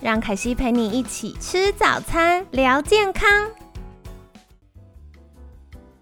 [0.00, 3.28] 让凯西陪你一起吃早餐，聊健康。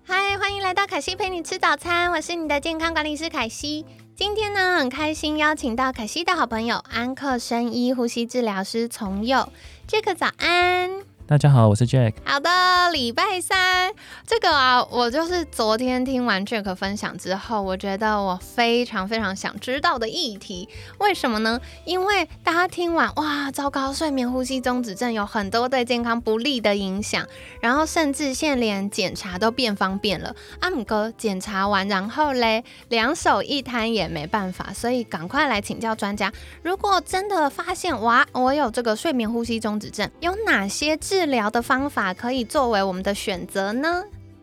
[0.04, 3.86] 嗨，欢迎来到凯西陪你吃早餐，我是你的健康管理师凯西。
[4.14, 9.50] 今天呢，很开心邀请到凯西的好朋友安克生医呼吸治疗师从佑，
[9.86, 10.90] 杰克早安。
[11.28, 12.12] 大家好，我是 Jack。
[12.24, 12.48] 好的，
[12.92, 13.92] 礼拜三
[14.24, 20.68] 这个啊，我就是昨天听完 Jack 分享之后，我觉得我非常非常想知道的议题。
[20.98, 21.60] 为什么呢？
[21.84, 27.26] 因为大家听完哇，糟糕，睡眠呼吸中止症有很多对健康不利的影响，
[27.60, 30.32] 然后甚至现连检查都变方便了。
[30.60, 36.32] 阿姆哥检查完，然后嘞，两手一摊也没办法，所以赶快来请教专家。
[36.62, 43.88] 如果真的发现哇，我有这个睡眠呼吸中止症，有哪些治治疗的方法可以作为我们的选择呢？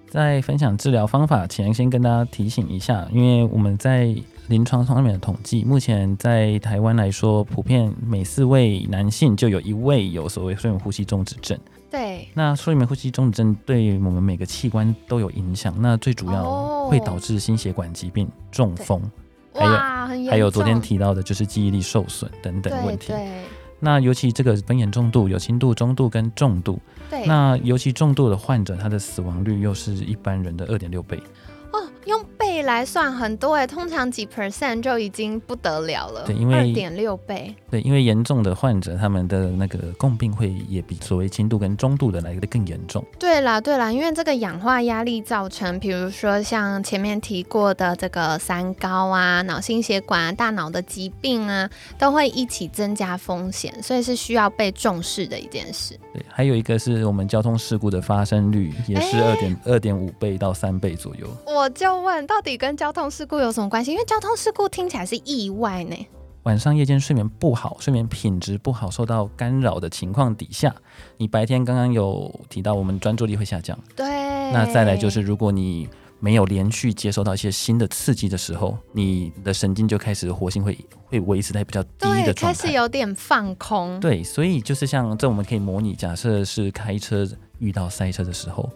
[0.10, 4.16] 在分享治疗方法前，先跟大家提醒一下，因为我们在
[4.48, 11.56] 临床上面的统计，目前在台湾来说，普遍每四位男性就有一位有所谓睡眠呼吸中止症。
[11.92, 19.00] 对，那睡眠呼吸中止症对我们每个器官都有影响，那最主要会导致心血管疾病、中风，
[19.54, 23.10] 还有还有昨天提到的就是记忆力受损等等问题。
[23.10, 23.44] 对。
[23.86, 31.22] 那尤其这个分严重度有轻度、中度跟重度，对，那尤其重度的患者，他的死亡率又是一般人的二点六倍。
[32.06, 36.24] 用倍来算很多哎，通常几 percent 就已经不得了了。
[36.26, 37.56] 对，因为二点六倍。
[37.70, 43.04] 对，因为严重的患者，他们的那个共病会也比所谓轻度跟中度的来的更严重。
[43.18, 55.98] 对啦，对啦，因为这个氧化压力造成，比如说像前面提过的这个三高啊、脑心血管、大脑的疾病啊，都会一起增加风险，所以是需要被重视的一件事。
[56.14, 61.28] 对，还有一个是我们交通事故的发生率也是二点二点五倍到三倍左右。
[61.48, 61.93] 我就。
[62.02, 63.92] 问到底跟交通事故有什么关系？
[63.92, 66.08] 因为交通事故听起来是意外呢。
[66.44, 70.76] 晚上夜间睡眠不好，睡眠品质不好，受到干扰的情况底下，
[71.18, 73.78] 你白天刚刚有提到我们专注力会下降。
[73.96, 74.06] 对。
[74.52, 75.88] 那再来就是，如果你
[76.20, 83.98] 没有连续接收到一些新的刺激的时候，你的神经就开始活性会会维持在比较低的状态，开始有点放空。
[84.02, 87.26] 对，所以就是像这，我们可以模拟，假设是开车
[87.60, 88.70] 遇到塞车的时候。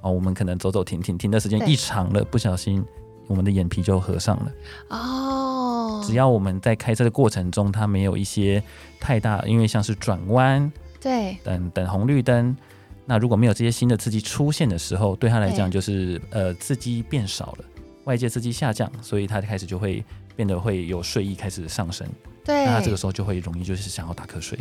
[0.00, 2.84] 哦，我们可能走走停停，停的时间一长了，不小心
[3.26, 4.52] 我们的眼皮就合上了。
[4.90, 8.62] 哦，只要我们在开车的过程中，它没有一些
[9.00, 12.56] 太大，因为像是转弯，对，等等红绿灯，
[13.04, 17.64] 那如果没有这些新的刺激出现的时候，对他来讲就是呃刺激变少了，
[18.04, 20.04] 外界刺激下降，所以他开始就会
[20.36, 22.06] 变得会有睡意开始上升。
[22.44, 24.58] 对，那他这个时候就会容易就是想要打瞌睡。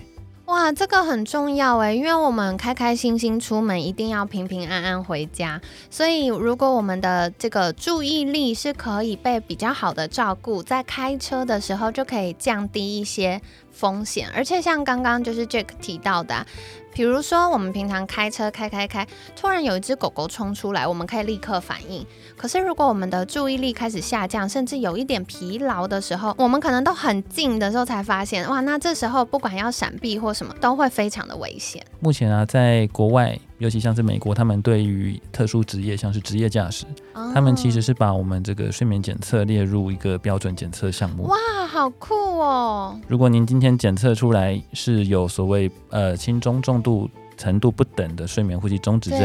[0.47, 5.59] 哇，这个很重要哎，因为我们开开心心出门，一定要平平安安回家。
[5.89, 13.41] 所以，如果我们的这个注意力是可以被比较好的照顾，在开车的时候就可以降低一些
[13.77, 14.27] 风险。
[14.33, 16.45] 而且，像刚刚就是 Jack 提到的。
[16.93, 19.05] 比如说，我们平常开车开开开，
[19.39, 22.03] 突然有一只狗狗冲出来，我们可以立刻反应。
[22.35, 31.85] 可是，如果我们的注意力开始下降，甚至有一点疲劳的时候，我们可能都很近的时候才发现，哇，那这时候不管要闪避或什么，都会非常的危险。
[31.99, 33.39] 目前啊，在国外。
[33.59, 36.85] 尤其像是美国，他们对于特殊职业，像是职业驾驶，
[37.33, 41.23] 他们其实是把我们这个睡眠检测列入一个标准检测项目。
[41.23, 41.35] 哇，
[41.67, 42.99] 好酷哦！
[43.07, 49.19] 如果您今天检测出来是有所谓呃轻中重度程度不等的睡眠呼吸中止症，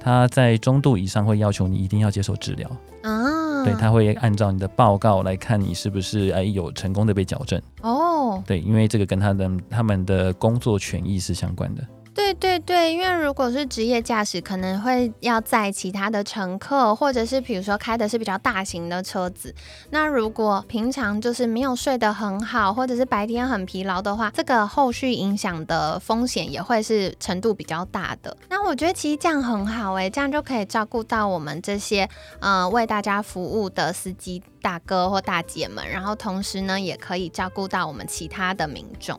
[0.00, 2.70] 他在中度以上会要求你一定要接受治疗
[3.02, 3.64] 啊。
[3.64, 8.42] 对，他会按照你的报告来看你是不是哎有成功的被矫正哦。
[8.46, 11.84] 对，因为这个跟他的他们的工作权益是相关的。
[12.18, 19.54] 对对对，因为如果是职业驾驶，可能会要载其他的乘客，或者是比如说开的是比较大型的车子。
[19.90, 28.36] 那如果平常就是没有睡得很好，或者是白天很疲劳的话，这个后续影响的风险也会是程度比较大的。
[28.50, 32.08] 那我觉得其实这样很好诶，这样就可以照顾到我们这些
[32.40, 39.16] 呃为大家服务的司机大哥或大姐们，然后同时呢也可以照顾到我们其他的民众。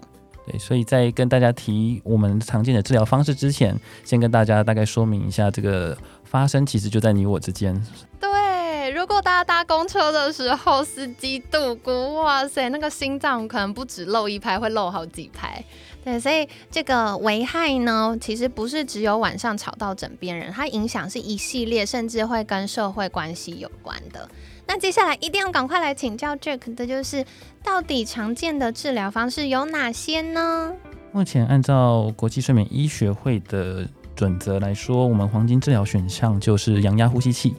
[0.58, 7.80] 所以在跟大家提我们常见的治疗方式之前，先跟大家大概说明一下，这个发生其实就在你我之间。
[8.20, 15.64] 对，如果大家搭公车的时候，司机度过，哇塞，那个心脏可能不止漏一拍，会漏好几拍。
[16.04, 24.28] 对，所以这个危害呢，其实不是只有晚上吵到枕边人，它影响是一系列，甚至会跟社会关系有关的。
[24.66, 27.26] 那接下来一定要赶快来请教 Jack 的就是，
[27.64, 30.72] 到底常见的治疗方式有哪些呢？
[31.12, 37.56] 目前按照国际睡眠医学会的准则来说，我们黄金治疗选项就是阳压呼吸器。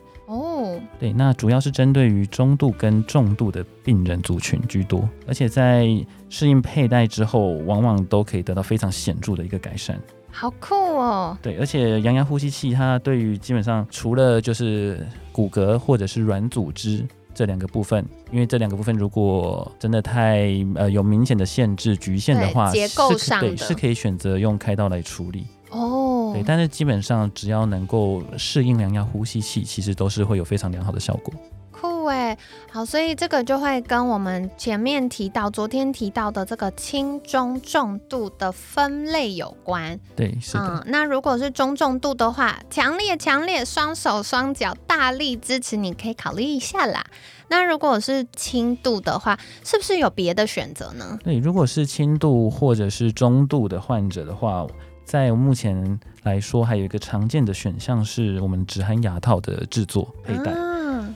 [1.01, 5.89] 哦，对，那主要是针对于中度跟重度的病人族群居多，而且在
[6.29, 9.99] 适应佩戴之后，往往都可以得到非常显著的一个改善。
[10.31, 11.37] 好酷哦！
[11.43, 17.05] 对，而且阳压呼吸器它对于基本上除了就是骨骼或者是软组织
[17.35, 25.47] 这两个部分，因为这两个部分如果真的太呃有明显的限制局限的话，结构上对是可以选择用开刀来处理。
[25.71, 31.33] 哦，对，但是基本上只要能够适应良药呼吸器，其实都是会有非常良好的效果。
[31.71, 32.37] 酷哎，
[32.71, 39.99] 好，所以这个就会跟我们前面提到、昨天提到的这个轻中重度的分类有关。
[40.15, 40.85] 对，是的。
[40.89, 47.03] 那如果是中重度的话，强烈强烈双手双脚大力支持，你可以考虑一下啦。
[47.49, 51.19] 那如果是轻度的话，是不是有别的选择呢？
[51.25, 54.67] 对，如果是轻度或者是中度的患者的话。
[55.11, 60.55] 在目前来说，还有一个常见的选项是我们止鼾牙套的制作佩戴。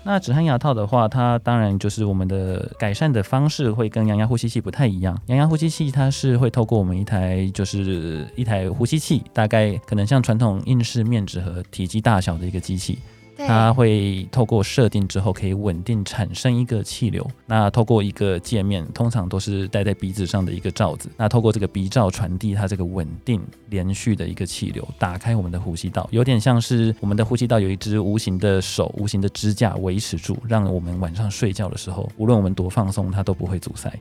[0.03, 5.17] 那止鼾牙套的话，它当然就是我们的改善的方式会跟羊牙呼吸器不太一样。
[5.27, 12.99] 羊牙呼吸器它是会透过我们一台就是一台呼吸器，大概可能像传统硬式面纸盒体积大小的一个机器。
[13.37, 17.27] 它会透过设定之后，可以稳定产生一个气流。
[17.47, 21.11] 那透过一个界面，通常都是戴在鼻子上的一个罩子。
[21.17, 23.41] 那透过这个鼻罩传递它这个稳定
[23.71, 33.93] 连续的一个气流，打开我们的呼吸道，有点像是我们的呼吸道有一只无形的手、无形的支架维持住，让我们晚上睡觉的时候，无论我们多放松，它都不会阻塞。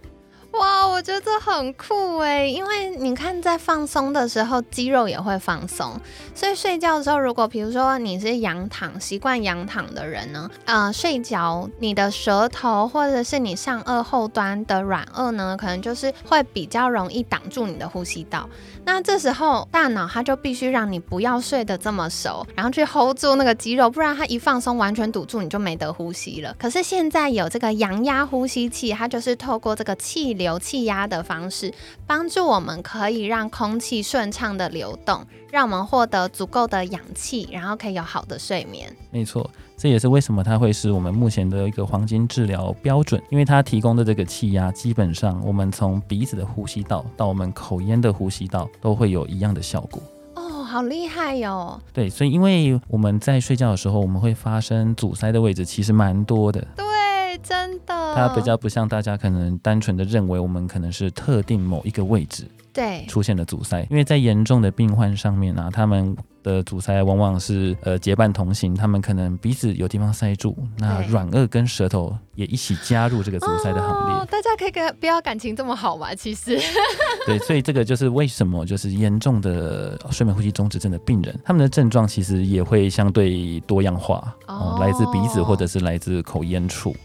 [0.63, 5.99] 哇，我觉得这很酷哎，因为你看在放松的时候，肌肉也会放松，
[6.33, 18.47] 所以睡觉的时候，如果比如说你是仰躺习惯仰躺的人呢，呃，睡觉你的舌头或者是你上颚后端的软腭呢，可能就是会比较容易挡住你的呼吸道。
[18.85, 26.55] 那这时候大脑它就必须让你不要睡得这么熟，然后去 hold 住那个肌肉，不然它一放松完全堵住，你就没得呼吸了。
[26.59, 31.73] 可是现在有这个阳压呼吸器，它就是透过这个气流气压的方式，
[32.05, 38.93] 帮助我们可以让空气顺畅的流动，让我们获得足够的氧气，然后可以有好的睡眠。
[39.11, 39.49] 没错。
[39.83, 50.01] 这也是为什么它会是我们目前的一个黄金治疗标准，因为它提供的这个气压，基本上我们从鼻子的呼吸道到我们口咽的呼吸道都会有一样的效果。
[50.35, 51.77] 哦，好厉害哟！
[51.91, 56.65] 对，所以因为我们在睡觉的时候，我们会发生阻塞的位置其实蛮多的。
[56.77, 58.15] 对，真的。
[58.15, 62.47] 它比较不像大家可能单纯的认为我们可能是特定某一个位置。
[62.71, 74.25] 对，出现了阻塞，因为在严重的病患上面啊，他们的阻塞往往是呃结伴同行，他们可能鼻子有地方塞住，那软腭跟舌头也一起加入这个阻塞的行列。
[74.25, 76.59] 大家可以跟不要感情这么好嘛，其实。
[77.25, 86.95] 对，所以这个就是为什么就是严重的睡眠呼吸中止症的病人，他们的症状其实也会相对多样化，哦，来自鼻子或者是来自口咽处。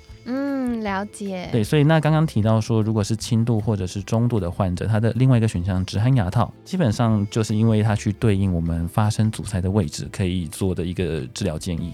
[0.88, 11.93] 了解，对，所以那刚刚提到说，如果是轻度或者是中度的患者，他的另外一个选项止鼾牙套，基本上就是因为它去对应我们发生阻塞的位置可以做的一个治疗建议。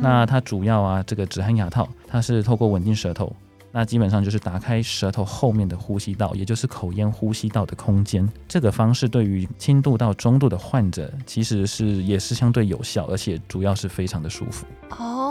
[0.00, 3.34] 那它主要啊，这个止鼾牙套，它是透过稳定舌头。
[3.74, 8.28] 那基本上就是打开舌头后面的呼吸道，也就是口咽呼吸道的空间。
[8.46, 14.66] 这个方式对于轻度到中度的患者，其实是也是相对有效，而且主要是非常的舒服。
[14.98, 15.21] 哦，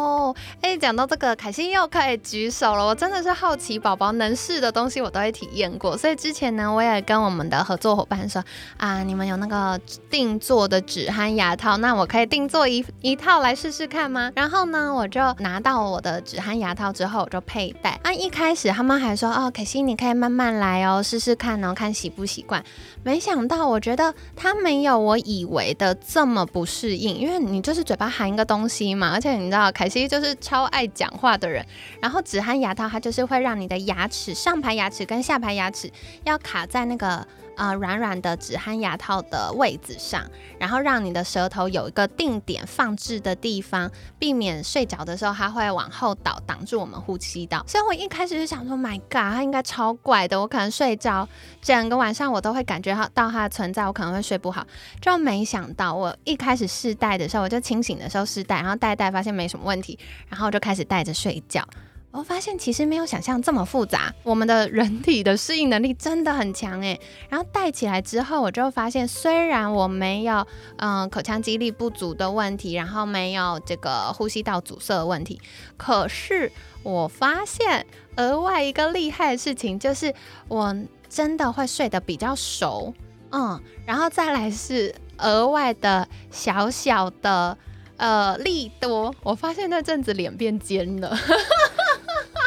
[0.62, 2.86] 哎，讲到这个，凯西又可以举手了。
[2.86, 5.96] 我真的是好奇，宝宝能试的东西我都会体验过。
[5.96, 8.44] 所以之前呢，我也跟我们的合作伙伴说
[8.78, 14.32] 啊，你们有那个定做的止鼾牙套，那我可以定做一一套来试试看吗？
[14.36, 18.32] 然后呢，我就拿到我的止鼾牙套之后，我就佩戴啊一。
[18.32, 22.64] 开始他们还说哦，凯欣你可以慢慢来哦，试试看哦，看习不习惯。
[23.04, 31.66] 没想到，我觉得他没有我以为的这么不适应，因为你就是嘴巴含一个东西嘛，而且你知道凯西就是超爱讲话的人，
[32.02, 35.90] 然后止鼾牙套它就是会让你的牙齿上排牙齿跟下排牙齿
[36.26, 40.24] 要卡在那个呃软软的止鼾牙套的位置上，
[40.60, 47.64] 然后让你的舌头有一个定点放置的地方，避免睡着的时候它会往后倒，挡住我们呼吸道。
[47.68, 51.28] 所以我一开始就想说，My God，它应该超怪的，我可能睡着
[51.62, 54.66] 整个晚上我都会感觉到它的存在，我可能会睡不好。
[55.00, 59.98] 就没想到我一开始试戴的时候，我就清醒的时候试戴，然后戴戴发现没什么问题，
[60.30, 61.66] 然后就开始戴着睡觉。
[62.12, 67.00] 我发现其实没有想象这么复杂，我们的人体的适应能力真的很强诶。
[67.30, 75.40] 然后戴起来之后，我就发现虽然我没有嗯口腔肌力不足的问题，然后没有这个呼吸道阻塞的问题，
[75.78, 76.52] 可是
[76.84, 77.86] 我发现
[78.18, 80.14] 额外一个厉害的事情就是
[80.50, 80.76] 我
[81.08, 82.94] 真的会睡得比较熟，
[83.32, 87.58] 嗯，然后再来是额外的小小的
[87.96, 91.18] 呃利多，我发现那阵子脸变尖了。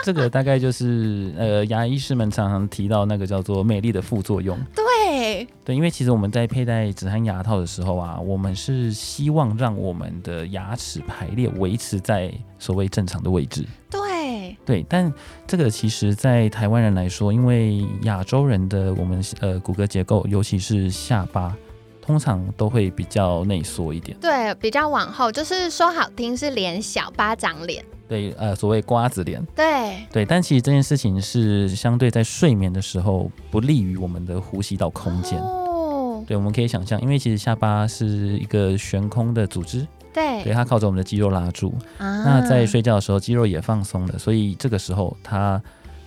[0.05, 4.59] 这个大概就是呃，牙医师们常常提到那个叫做美丽的副作用。
[4.77, 13.65] 对对，因为其实我们在佩戴止鼾牙套的时候啊，我们是希望让我们的牙齿排列维持在所谓正常的位置。
[13.91, 15.11] 对对，但
[15.47, 21.57] 这个其实，在台湾人来说，因为亚洲人的我们呃骨骼结构，尤其是下巴，
[22.03, 24.15] 通常都会比较内缩一点。
[24.21, 27.83] 对，比较往后，就是说好听是脸小巴掌脸。
[28.07, 35.41] 对，呃，所谓瓜子脸，对对，但其实这件事情是相对在睡眠的时候不利于我们的呼吸道空间。
[35.41, 41.75] 哦，对，我们可以想象，因为其实下巴是一个悬空的组织，对，对，它靠着我们的肌肉拉住。
[41.99, 45.61] 啊，那在睡觉的时候，肌肉也放松了，所以这个时候，它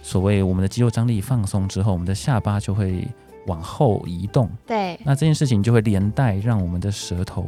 [0.03, 3.07] 所谓我们的肌肉张力放松之后，我们的下巴就会
[3.47, 4.49] 往后移动。
[4.67, 7.47] 对，那这件事情就会连带让我们的舌头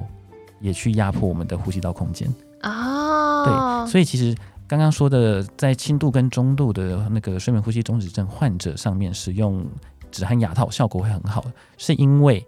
[0.59, 2.27] 也去压迫我们的呼吸道空间。
[2.63, 4.35] 哦，对，所以其实
[4.67, 9.65] 刚刚说的，在轻度跟中度的那个睡眠呼吸中止症患者上面使用
[10.11, 11.43] 止鼾牙套效果会很好，
[11.77, 12.45] 是因为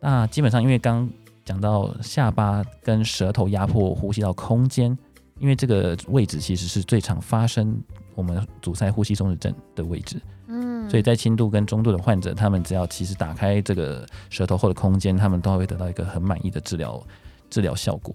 [0.00, 1.08] 那基本上因为刚
[1.44, 4.96] 讲到下巴跟舌头压迫呼吸道空间，
[5.38, 7.80] 因为这个位置其实是最常发生
[8.14, 17.02] 我们阻塞呼吸中止症的位置，嗯，所以在轻度跟中度的患者，他们只要其实打开这个舌头后的空间，他们都会得到一个很满意的治疗
[17.50, 18.14] 治疗效果。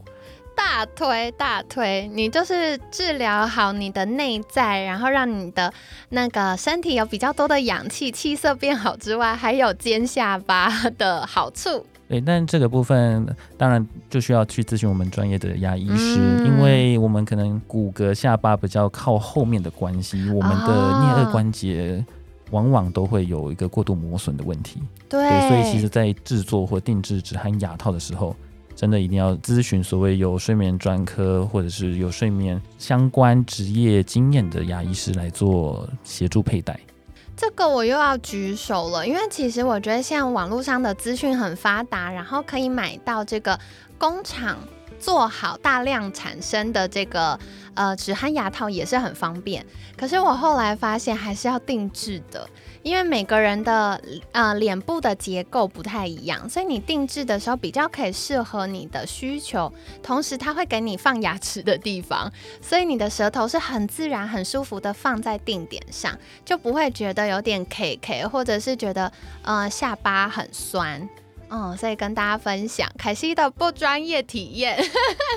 [0.64, 5.74] 大推大推，你就是治疗好你的内在，然后让你的
[6.10, 11.84] 那个身体有比较多的氧气，气色变好之外，还有尖下巴的好处。
[12.08, 13.26] 对，但这个部分
[13.58, 22.06] 当然就需要去咨询我们专业的牙医师，因为我们可能骨骼下巴比较靠后面的关系，我们的颞颌关节
[22.52, 24.80] 往往都会有一个过度磨损的问题。
[25.10, 28.36] 对，所以其实在制作或定制止鼾牙套的时候。
[28.82, 36.80] 真的一定要咨询所谓有睡眠专科或者是有睡眠相关职业经验的牙医师来做协助佩戴。
[37.38, 43.60] 这个我又要举手了，因为其实我觉得现在网络上的资讯很发达，然后可以买到这个
[44.00, 44.58] 工厂
[45.02, 47.38] 做好大量产生的这个
[47.74, 49.66] 呃止鼾牙套也是很方便。
[49.98, 52.48] 可是我后来发现还是要定制的。
[52.84, 59.72] 因为每个人的呃脸部的结构不太一样，所以你定制的时候比较可以适合你的需求。
[60.02, 69.12] 同时，它会给你放牙齿的地方， 所以你的舌头是很自然、很舒服的放在定点上，就不会觉得有点 K K，或者是觉得
[69.44, 71.08] 呃下巴很酸。
[71.52, 74.82] 嗯，所以跟大家分享凯西的不专业体验。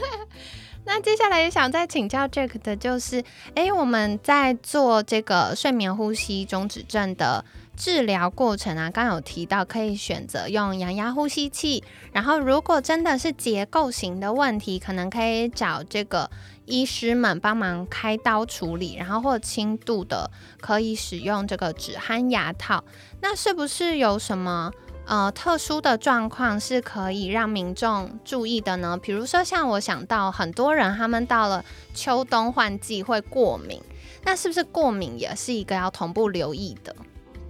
[0.86, 7.44] 那接下来也想再请教 Jack 的就是，哎，我们在做这个睡眠呼吸中止症的
[7.74, 16.30] 治疗过程啊，刚有提到可以选择用氧压呼吸器，然后如果真的是结构型的问题，可能可以找这个
[16.66, 20.30] 医师们帮忙开刀处理，然后或轻度的
[20.60, 22.84] 可以使用这个止鼾牙套。
[23.22, 24.70] 那是不是有什么？
[25.06, 28.96] 呃，特殊的状况是可以让民众注意的呢。
[28.96, 33.80] 比如说，像我想到很多人，他们到了秋冬换季会过敏，
[34.24, 36.96] 那是不是过敏也是一个要同步留意的？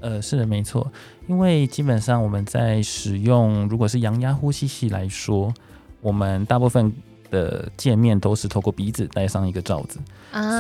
[0.01, 0.93] 呃，是的，没错。
[1.29, 5.55] 因为基本上我们在使用，如果是阳压呼吸器来说，
[6.01, 6.93] 我们大部分
[7.35, 9.99] 的界面都是透过鼻子戴上一个罩子，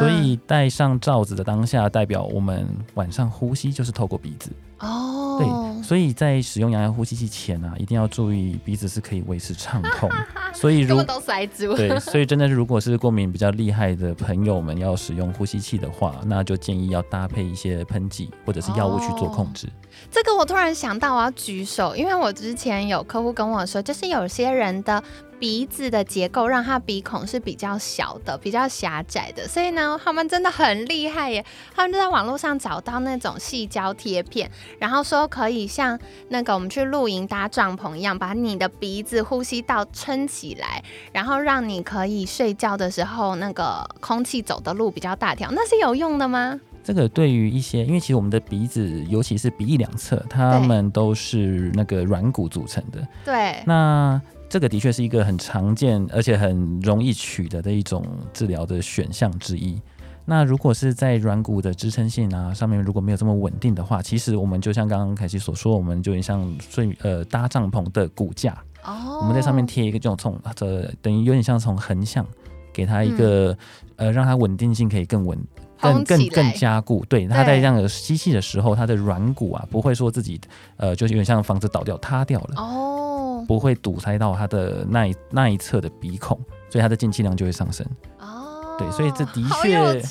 [0.00, 4.50] 所以戴上罩子的当下，代表我们晚上呼吸就是透过鼻子。
[4.81, 10.11] 哦，对，所以在使用氧压呼吸器前啊，一定要注意鼻子是可以维持畅通。
[10.52, 19.69] 所以如果都塞住，对，所以真的是如果是过敏比较厉害的朋友们要使用呼吸器的话，那就建议要搭配一些喷剂或者是药物去做控制。
[20.11, 25.02] 这个我突然想到，我要举手，因为我之前有客户跟我说，就是有些人的
[25.38, 31.45] 鼻子的结构让它鼻孔是比较小的、比较狭窄的，所以呢，他们真的很厉害耶！
[31.75, 35.99] 他们就在网络上找到那种细胶贴片，然后说可以像
[36.29, 45.50] 那个我们去露营搭帐篷一样，把你的鼻子呼吸道撑起来，然后让你可以睡觉的时候那个空气走的路比较大条。
[45.50, 46.59] 那是有用的吗？
[46.83, 53.07] 这个对于一些，因为其实我们的鼻子，尤其是鼻翼两侧，它们都是那个软骨组成的。
[53.25, 53.62] 对。
[53.67, 54.21] 那
[54.54, 59.82] 这个的确是一个很常见而且很容易取得的一种治疗的选项之一。
[60.25, 72.25] 那如果是在软骨的支撑性啊上面如果没有这么稳定的话，其实我们就像刚刚凯西所说，我们就像睡呃搭帐篷的骨架，哦，我们在上面贴一个这种从这等于有点像从横向
[72.73, 73.58] 给它一个
[73.96, 75.37] 呃让它稳定性可以更稳。
[75.80, 80.40] 更更更加固，对，它在这样的吸气的时候，它的软骨啊不会说自己
[80.78, 82.54] 呃，就是有点像房子倒掉塌掉了。
[82.56, 83.03] 哦，
[83.46, 86.38] 不会堵塞到它的那一那一侧的鼻孔，
[86.70, 87.86] 所以它的进气量就会上升
[88.18, 88.76] 哦。
[88.78, 90.02] 对，所以这的确，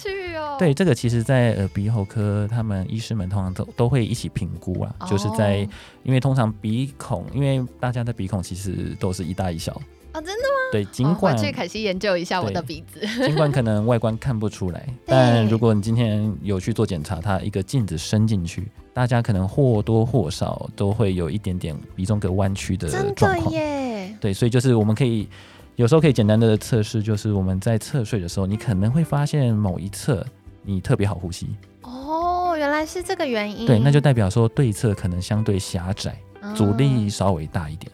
[0.58, 5.68] 对这个其实，在耳鼻喉科，他们医师们通常都都会一起评估啊，就是在
[6.04, 9.82] 因为通常鼻孔，因为大家的鼻孔其实都是一大一小。
[10.14, 10.72] 啊，真的吗？
[10.72, 23.52] 对，尽管去凯西研究一下我的鼻子，尽管可能外观看不出来， 但如果你今天有去做检查，它一个镜子伸进去，大家可能或多或少都会有一点点鼻中隔弯曲的状况。
[23.52, 24.16] 耶！
[24.22, 25.28] 对，所以就是我们可以
[25.76, 30.24] 有时候可以简单的测试，就是我们在侧睡的时候，你可能会发现某一侧
[30.62, 31.48] 你特别好呼吸。
[31.82, 33.66] 哦，原来是这个原因。
[33.66, 36.16] 对，那就代表说对侧可能相对狭窄，
[36.56, 37.92] 阻力稍微大一点。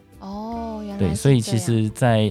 [1.00, 2.30] 对，所以其实，在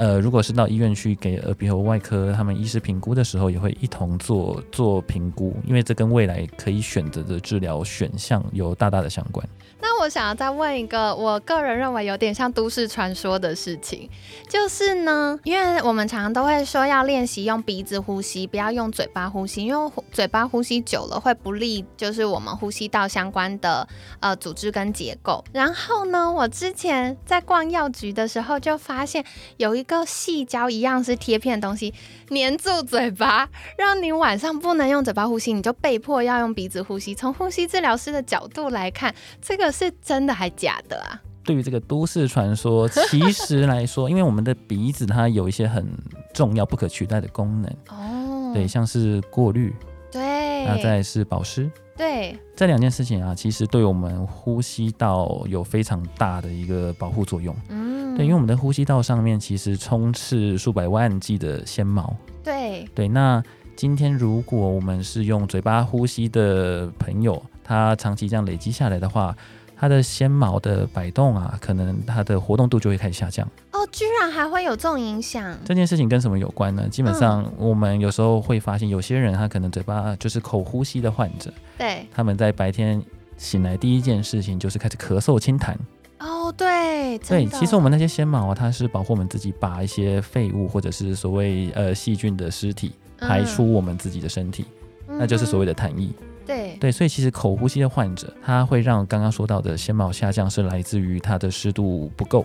[0.00, 9.46] 呃，如果是到医院去给耳鼻喉外科他们医师评估的时候，也会一同做做评估，因为这跟未来可以选择的治疗选项有大大的相关。
[9.82, 14.08] 那我想要再问一个，我个人认为有点像都市传说的事情，
[14.48, 23.86] 就是呢，因为我们常常都会说要练习用鼻子呼吸，不要用嘴巴呼吸，因为嘴巴呼吸久了会不利，就是我们呼吸道相关的
[24.20, 25.42] 呃组织跟结构。
[25.52, 29.24] 然后呢，我之前在逛药局的时候就发现
[29.56, 31.92] 有一个细胶一样是贴片的东西
[32.28, 37.12] 粘住嘴巴，让你晚上不能用嘴巴呼吸，你就被迫要用鼻子呼吸。
[37.14, 39.70] 从呼吸治疗师的角度来看，这个。
[39.80, 41.18] 是真的还假的啊？
[41.42, 45.90] 对于这个都市传说，其实来说，因为我们的鼻子它有一些很
[46.34, 48.52] 重要、不可取代的功能哦。
[48.52, 49.74] 对，像是过滤，
[50.12, 57.56] 对，那再是保湿，对，这两件事情啊，其实对我们呼吸道有非常大的一个保护作用。
[57.70, 57.89] 嗯，
[58.20, 62.14] 对，因为我们的呼吸道上面其实充斥数百万计的纤毛。
[62.44, 63.42] 对，对，那
[63.76, 67.42] 今天如果我们是用嘴巴呼吸的朋友。
[67.62, 69.32] 他长期这样累积下来的话，
[69.76, 73.46] 他的纤毛的摆动啊，可能他的活动度就会开始下降。
[73.70, 75.56] 哦，居然还会有这种影响？
[75.64, 76.88] 这件事情跟什么有关呢？
[76.88, 83.00] 基本上我们有时候会发现，有些人他可能嘴巴就是口呼吸的患者，对，他们在白天
[83.36, 85.76] 醒来第一件事情就是开始咳嗽清痰。
[86.20, 94.66] 哦，对，对，其实我们那些纤毛啊，它是保护我们自己把一些废物或者是所谓呃细菌的尸体排出我们自己的身体，
[95.06, 96.10] 那就是所谓的痰液。
[96.46, 102.44] 对对，所以其实口呼吸的患者，他会让刚刚说到的纤毛下降，是来自于他的湿度不够。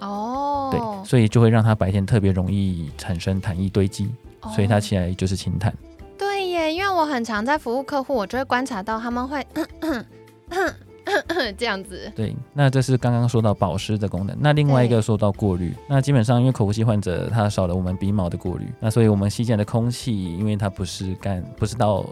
[0.00, 4.10] 哦，对，所以就会让他白天特别容易产生痰液堆积，
[4.54, 5.72] 所以他起来就是清痰。
[6.18, 9.46] 对耶，因为我很常在服务客户，我就会观察到他们会。
[11.56, 14.36] 这样子，对，那这是刚刚说到保湿的功能。
[14.40, 22.04] 那另外一个说到过滤，那基本上因为口呼吸患者他少了我们鼻毛的过滤，那所以我们吸进的空气，因为它不是干，不是到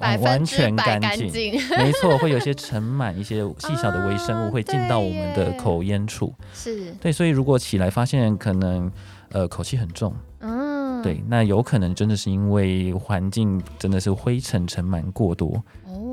[0.00, 6.32] 完完全干净，没错，会有些尘满一些细小的微生物会进到我们的口咽处。
[6.54, 8.90] 是对，所以如果起来发现可能
[9.32, 15.62] 呃口气很重，嗯，对，那有可能真的是因为环境真的是灰尘尘满过多。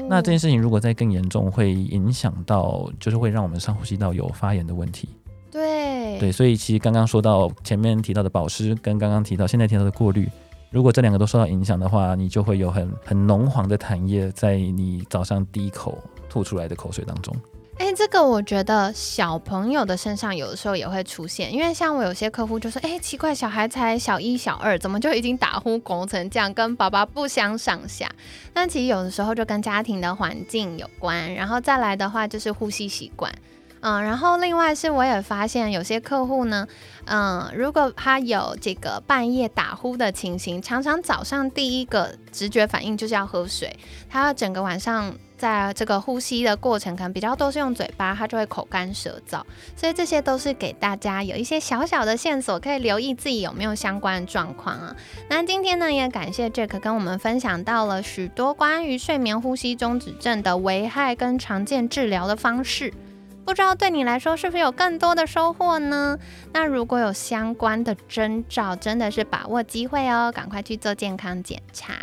[0.07, 5.09] 那这件事情如果再更严重，会影响到，就是会让我们上呼吸道有发炎的问题。
[5.51, 10.29] 对对，所以其实刚刚说到前面提到的保湿，跟刚刚提到现在提到的过滤，
[10.69, 15.97] 如果这两个都受到影响的话，你就会有很很浓黄的痰液在你早上第一口
[16.29, 17.35] 吐出来的口水当中。
[17.77, 28.09] 哎，这个我觉得小朋友的身上有的时候也会出现，因为像我有些客户就说，哎，奇怪，小孩才小一、小二，怎么就已经打呼拱成这样，跟爸爸不相上下？
[28.53, 33.29] 但其实有的时候就跟家庭的环境有关，然后再来的话就是呼吸习惯，
[33.81, 36.65] 嗯，然后另外是我也发现有些客户呢，
[37.07, 43.77] 嗯，如果他有这个半夜打呼的情形，常常早上第一个直觉反应就是要喝水，
[44.09, 45.13] 他要整个晚上。
[45.45, 49.43] 在这个呼吸的过程可能比较多是用嘴巴，它就会口干舌燥。
[49.75, 54.95] 所以这些都是给大家有一些小小的线索，可以留意自己有没有相关的状况啊。
[55.29, 62.91] 那今天呢，也感谢 Jack 跟我们分享到了许多关于睡眠呼吸中止症的危害跟常见治疗的方式。
[63.45, 66.17] 不知道对你来说是不是有更多的收获呢？
[66.53, 71.93] 那如果有相关的征兆，真的是把握机会哦，赶快去做健康检查。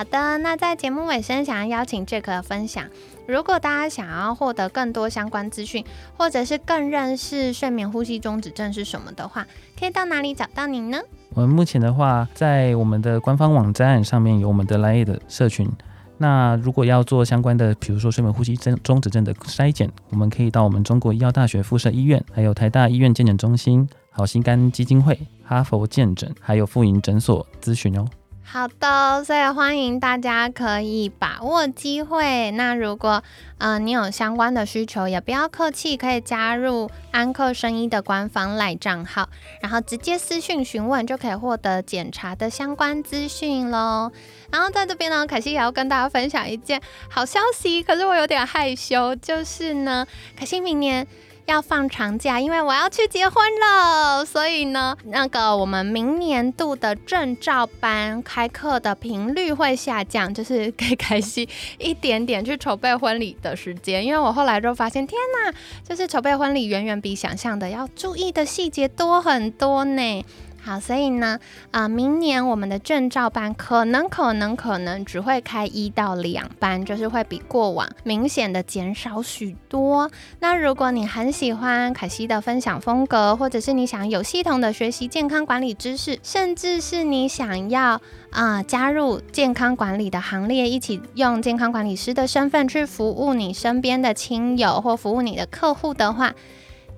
[0.00, 2.86] 好的，那在节目尾声，想要邀请 Jack 分享，
[3.26, 5.84] 如果大家想要获得更多相关资讯，
[6.16, 9.46] 或者是更认识睡眠呼吸中止症是什么的话，
[9.78, 10.98] 可以到哪里找到你呢？
[11.34, 15.70] 我们目前的话，在我们的官方网站上面有我们的来的社群。
[16.16, 28.06] 那如果要做相关的，比如说睡眠呼吸症中止症的筛检，我们可以到我们中国医药大学附设医院，还有台大医院健检中心、好心肝基金会、哈佛健诊，还有妇婴诊所咨询哦。
[28.52, 32.50] 好的，所以欢迎大家可以把握机会。
[32.50, 33.22] 那如果
[33.58, 39.28] 嗯你有相关的需求，也不要客气，可以加入安克生医的官方赖账号，
[39.62, 44.10] 然后直接私讯询问，就可以获得检查的相关资讯喽。
[44.50, 51.06] 然后在这边呢，凯西也要跟大家分享一件好消息，可是我有点害羞，就是呢，凯西明年。
[51.46, 61.48] 要放长假，因为我要去结婚了，所以呢，那个我们明年度的证照班开课的频率会下降，就是给凯西
[61.78, 64.04] 一点点去筹备婚礼的时间。
[64.04, 65.54] 因为我后来就发现，天哪，
[65.86, 70.24] 就是筹备婚礼远远比想象的要注意的细节多很多呢。
[70.62, 71.38] 好，所以呢，
[71.70, 80.10] 啊，明年我们的证照班可能、可能、可能只会开一到两班，就是会比过往明显的减少许多。
[80.40, 87.98] 那如果你很喜欢凯西的分享风格，或者是你想有系统的学习健康管理知识，甚至是你想要
[88.30, 96.34] 啊加入健康管理的行列，一起用健康管理师的身份去服务你身边的亲友或服务你的客户的话。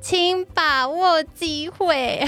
[0.02, 2.20] 请把握机会。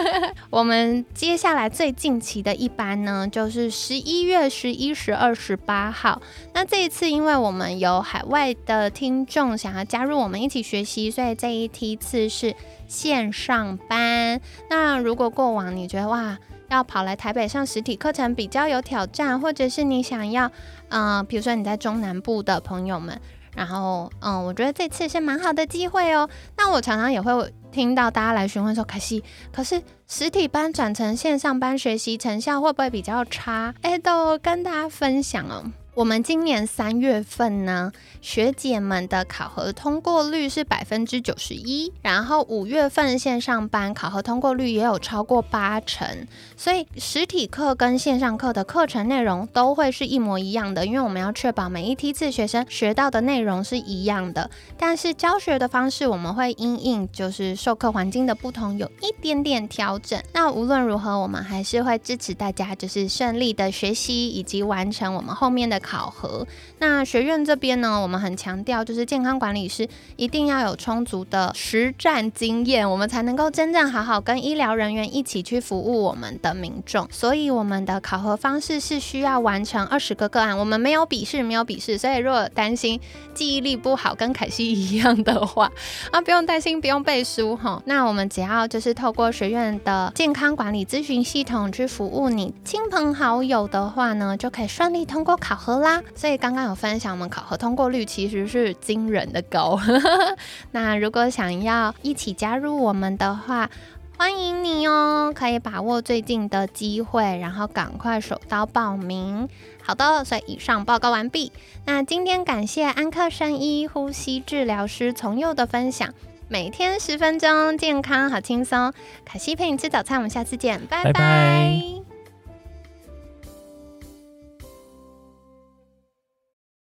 [0.50, 6.20] 我们接下来最近期的一班呢，就是十一月十一、十二、十八号。
[6.52, 12.54] 那这一次，因为我们有海外的听众想要加入我们一起学习，所以这一梯次是
[12.86, 14.38] 线上班。
[14.68, 16.36] 那如果过往你觉得哇，
[16.68, 20.50] 要跑来台北上实体课程比较有挑战，或者是你想要，
[20.90, 23.18] 嗯，比如说你在中南部的朋友们。
[23.54, 26.28] 然后，嗯，我觉得这次是蛮好的机会哦。
[26.56, 33.74] 那我常常也会听到大家来询问说，可惜，可是实体班转成线上班学习成效会不会比较差？
[33.82, 35.64] 哎，都跟大家分享哦。
[35.94, 46.26] 我们今年三月份呢，学姐们的考核通过率是百分之九十一，然后五月份线上班考核通过率也有超过八成，
[46.56, 60.18] 所以实体课跟线上课的课程内容都会是一模一样的，因为我们要确保每一梯次学生学到的内容是一样的，但是教学的方式我们会因应就是授课环境的不同有一点点调整。
[60.32, 65.81] 那无论如何，我们还是会支持大家就是顺利的学习以及完成我们后面的。
[65.82, 66.46] 考核
[66.78, 77.06] 那学院这边呢，我们很强调，就是健康管理师一定要有充足的实战经验，我们才能够真正好好跟医疗人员一起去服务我们的民众。
[77.10, 81.98] 所以我们的考核方式是需要完成二十个个案，我们没有笔试，没有笔试。
[81.98, 83.00] 所以如果担心
[83.34, 85.70] 记忆力不好，跟凯西一样的话，
[86.10, 87.82] 啊，不用担心，不用背书哈。
[87.86, 95.71] 那我们只要就是透过学院的健康管理咨询系统去服务你亲朋好友的话呢，就可以顺利通过考核。
[95.80, 99.78] 啦，所以刚刚有分享，我们考核通过率其实是惊人的高。
[100.72, 103.68] 那如果想要一起加入我们的话，
[104.16, 109.48] 欢迎你哦，可以把握最近的机会，然后赶快手刀报名。
[109.82, 111.50] 好的，所以以上报告完毕。
[111.86, 116.14] 那今天感谢安克生医呼吸治疗师从佑的分享，
[116.46, 118.92] 每天十分钟，健康好轻松。
[119.24, 122.11] 卡西陪你吃早餐，我们下次见，拜拜。